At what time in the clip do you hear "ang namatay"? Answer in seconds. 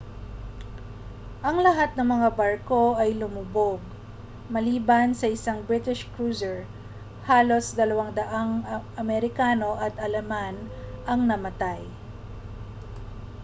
11.11-11.81